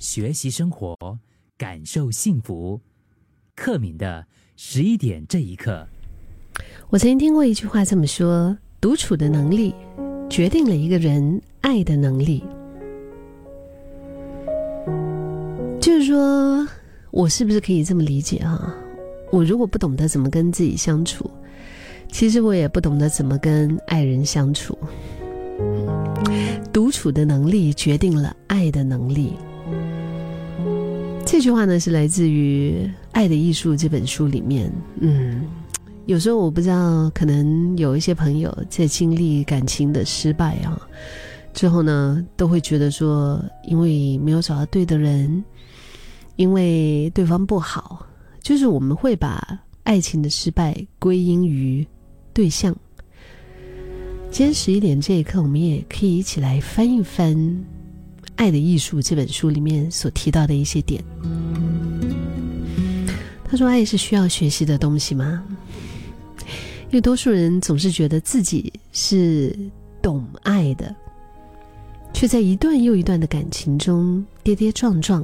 [0.00, 0.96] 学习生活，
[1.58, 2.80] 感受幸福。
[3.54, 4.24] 克敏的
[4.56, 5.86] 十一点这一刻，
[6.88, 9.74] 我曾经听过一句话这么说：独处的能力
[10.30, 12.42] 决定了一个人爱的能力。
[15.78, 16.66] 就是说，
[17.10, 18.74] 我是不是可以这么理解啊？
[19.30, 21.30] 我如果不懂得怎么跟自己相处，
[22.10, 24.78] 其实我也不懂得怎么跟爱人相处。
[26.72, 29.34] 独处的能力决定了爱的能力。
[31.30, 32.72] 这句话呢是来自于
[33.12, 34.68] 《爱的艺术》这本书里面。
[34.96, 35.46] 嗯，
[36.06, 40.76] 有时候我不知道，可能有一些朋友在经历感情的失败啊
[41.52, 45.44] 之后呢，都会觉得说，因为没有找到对的人，
[46.34, 48.04] 因为对方不好，
[48.42, 51.86] 就是我们会把爱情的失败归因于
[52.34, 52.76] 对象。
[54.32, 57.36] 今天十一点这一刻，我们也可以一起来翻一翻
[58.40, 61.04] 《爱的艺术》这本书里面所提到的一些点。
[63.44, 65.44] 他说：“爱是需要学习的东西吗？
[66.86, 69.54] 因为多数人总是觉得自己是
[70.00, 70.96] 懂爱的，
[72.14, 75.22] 却在一段又一段的感情中跌跌撞撞。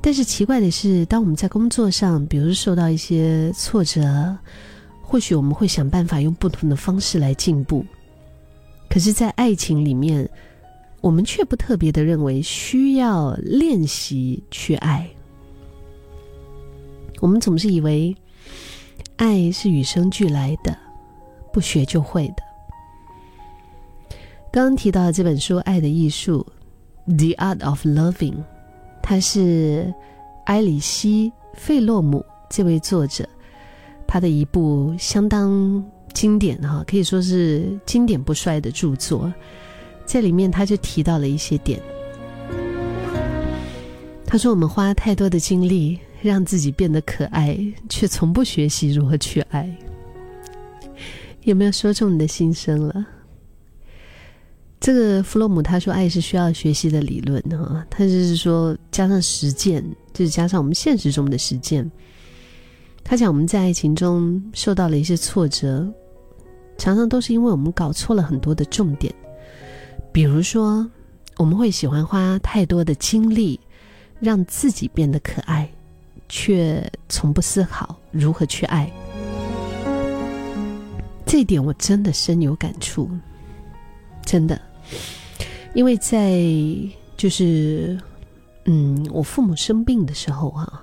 [0.00, 4.36] 但是奇怪的是，当我们在工作上，比如受到一些挫折。”
[5.06, 7.84] 或许我们会想办法用不同的方式来进步，
[8.88, 10.28] 可是，在爱情里面，
[11.04, 15.06] 我们却不特别的认为需要练习去爱。
[17.20, 18.16] 我们总是以为
[19.16, 20.74] 爱是与生俱来的，
[21.52, 22.42] 不学就会的。
[24.50, 26.46] 刚刚提到的这本书《爱的艺术》
[27.18, 28.42] （The Art of Loving），
[29.02, 29.92] 它是
[30.46, 33.28] 埃里希·费洛姆这位作者。
[34.06, 39.30] 他的一部相当经典哈，可以说是经典不衰的著作，
[40.04, 41.80] 在里面他就提到了一些点。
[44.26, 49.72] 他说：“我们花太多的精力让自己变得可爱，却从不学习如何去爱。”
[51.42, 53.06] 有没有说中你的心声了？
[54.80, 61.90] 这个弗洛姆他说：“爱是需要学习的理论哈，他就是说加上实践，就是加上我们现实中的实践。”
[63.04, 65.86] 他讲我们在爱情中受到了一些挫折，
[66.76, 69.14] 常常都是因为我们搞错了很多的重点。
[70.14, 70.88] 比如说，
[71.38, 73.58] 我们会喜欢花太多的精力
[74.20, 75.68] 让自己变得可爱，
[76.28, 78.88] 却从不思考如何去爱。
[81.26, 83.10] 这点我真的深有感触，
[84.24, 84.60] 真的，
[85.74, 86.40] 因为在
[87.16, 87.98] 就是
[88.66, 90.80] 嗯，我父母生病的时候啊。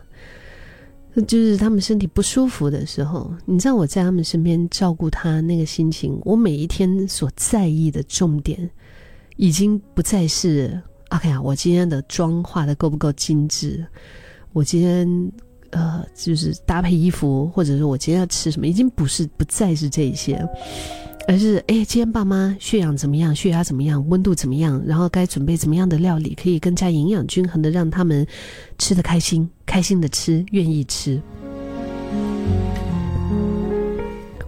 [1.27, 8.69] 就是他们身体不舒服的时候，你知道我在他们身边照顾他那个心情，我每一天所在意的重点，
[9.41, 10.79] 已经不再是
[11.09, 13.83] OK 啊，我今天的妆化的够不够精致，
[14.53, 15.31] 我今天
[15.71, 20.47] 呃就是搭配衣服，或者说我今天要吃什么，已经不是不再是这一些。
[21.27, 23.35] 而是哎，今天爸妈血氧怎么样？
[23.35, 24.07] 血压怎么样？
[24.09, 24.79] 温度怎么样？
[24.85, 28.23] 然后该准备怎么样的料理，可以更加营养均衡的让他们
[28.77, 31.19] 吃的开心，开心的吃，愿意吃。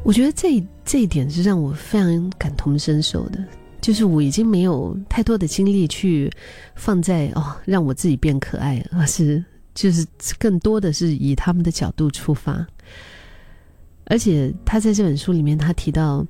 [0.04, 3.44] 我觉得这这一点是让我非常感同身受的，
[3.83, 6.31] 就是我已经没有太多的精力去
[6.73, 9.44] 放在哦让我自己变可爱，而是
[9.75, 10.07] 就是
[10.39, 12.66] 更多的是以他们的角度出发。
[14.05, 16.25] 而且他在这本书里面，他提到，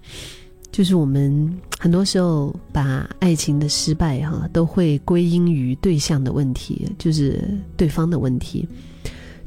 [0.71, 7.39] 就是我们很多时候把爱情的失败哈，都会归因于对象的问题，就是
[7.77, 8.67] 对方的问题，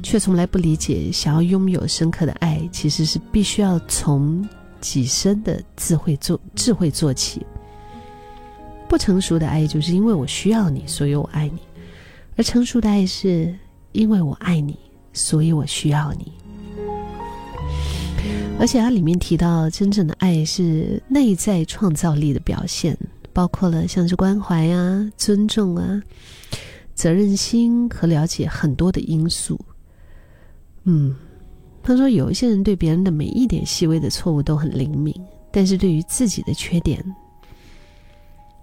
[0.01, 4.47] 却从来不理解，想要拥有深刻的爱，其实是必须要从
[4.79, 7.45] 己身的智慧做智慧做起。
[8.87, 11.59] 不成熟的爱，就是因为我需要你，所以我爱你；
[12.35, 13.53] 而成熟的爱，是
[13.91, 14.77] 因为我爱你，
[15.13, 16.31] 所以我需要你。
[18.59, 22.97] 而且它里面提到，真正的爱是内在创造力的表现，
[23.31, 26.01] 包括了像是关怀啊、尊重啊、
[26.95, 29.59] 责任心和了解很多的因素。
[30.85, 31.15] 嗯，
[31.83, 35.13] 他说有一些人对别人的每一点细微的错误都很灵敏，
[35.51, 37.03] 但是对于自己的缺点，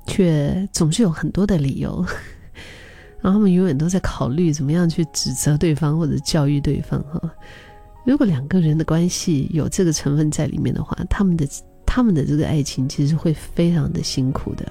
[0.07, 2.05] 却总是有很多的理由。
[3.21, 7.31] 然后他们永远都在考虑怎么样去指责对方或者教育对方，哈。
[8.05, 11.49] 如果两个人的关系有这个成分在里面的话，他们的
[11.87, 14.71] 他们的这个爱情其实会非常的辛苦的。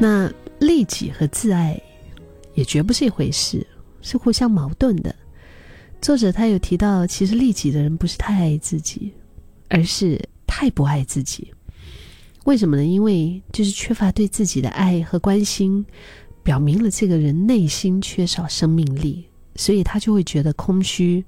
[0.00, 1.80] 那利己和自爱
[2.54, 3.64] 也绝不是一回事，
[4.02, 5.14] 是互相矛盾的。
[6.00, 9.12] 作者他有提到，其实利己的人不是太爱自己，
[9.68, 11.52] 而是太不爱自己。
[12.44, 12.84] 为什么呢？
[12.84, 15.84] 因为就是缺乏对自己的爱和关心，
[16.42, 21.22] 表明了这个人内心缺少生命力，所以他就会觉得空虚，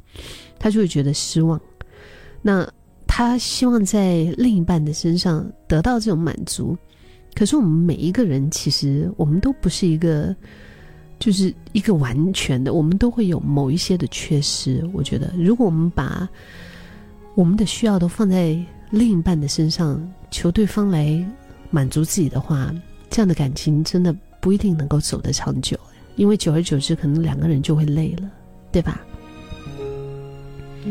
[0.59, 1.61] 他就会觉得失望。
[2.41, 2.67] 那
[3.07, 6.75] 他希望在另一半的身上得到这种满足，
[7.35, 10.35] 可是我们每一个人其实我们都不是一个，
[11.19, 14.89] 就是一个完全的，我们都会有某一些的缺失。
[14.95, 16.27] 我觉得，如果我们把
[17.35, 18.59] 我们的需要都放在
[18.91, 20.01] 另一半的身上，
[20.31, 21.25] 求对方来
[21.71, 22.75] 满足自己的话，
[23.09, 25.79] 这样的感情真的不一定能够走得长久，
[26.17, 28.31] 因为久而久之，可能两个人就会累了，
[28.73, 29.01] 对吧？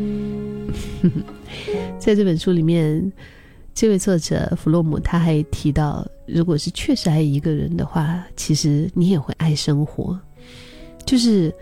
[1.98, 3.12] 在这本书里面，
[3.74, 10.18] 这位作者弗洛姆他还提到，如果是确实爱一个人的话，其实你也会爱生活。
[11.04, 11.52] 就是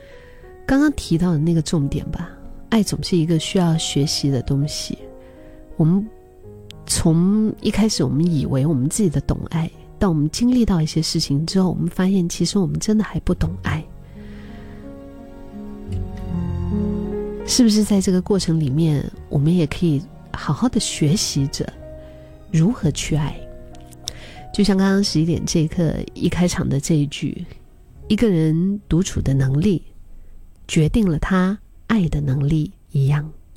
[0.67, 2.31] 刚刚提到的那个重点吧，
[2.69, 4.99] 爱总是一个需要学习的东西。
[5.76, 6.06] 我们
[6.88, 13.85] 从一开始，我们以为我们自己的懂爱，到我们经历到一些事情之后，我们发现其实我们真的还不懂爱。
[17.46, 20.02] 是不是在这个过程里面，我们也可以
[20.32, 21.70] 好好的学习着
[22.50, 23.38] 如何去爱？
[24.52, 27.44] 就像刚刚十一点这一刻一开场的这一句
[28.08, 29.82] ：“一个人独处的能力，
[30.67, 33.31] 决定了他爱的能力”一样。